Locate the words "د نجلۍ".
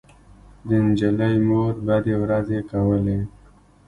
0.67-1.35